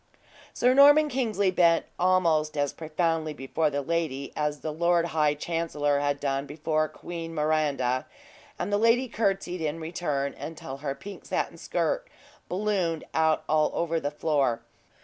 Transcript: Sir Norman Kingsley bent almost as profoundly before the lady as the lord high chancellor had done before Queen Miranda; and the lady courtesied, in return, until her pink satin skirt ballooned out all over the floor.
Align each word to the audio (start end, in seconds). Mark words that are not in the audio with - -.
Sir 0.51 0.73
Norman 0.73 1.09
Kingsley 1.09 1.51
bent 1.51 1.85
almost 1.99 2.57
as 2.57 2.73
profoundly 2.73 3.35
before 3.35 3.69
the 3.69 3.83
lady 3.83 4.33
as 4.35 4.61
the 4.61 4.73
lord 4.73 5.05
high 5.13 5.35
chancellor 5.35 5.99
had 5.99 6.19
done 6.19 6.47
before 6.47 6.87
Queen 6.89 7.35
Miranda; 7.35 8.07
and 8.57 8.73
the 8.73 8.79
lady 8.79 9.07
courtesied, 9.07 9.61
in 9.61 9.79
return, 9.79 10.33
until 10.33 10.77
her 10.77 10.95
pink 10.95 11.25
satin 11.27 11.59
skirt 11.59 12.07
ballooned 12.49 13.03
out 13.13 13.43
all 13.47 13.69
over 13.75 13.99
the 13.99 14.09
floor. 14.09 14.63